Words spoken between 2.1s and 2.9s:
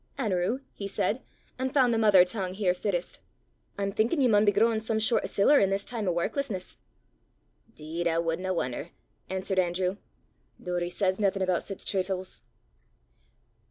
tongue here